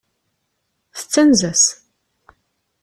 Tettanez-as. 0.97 1.65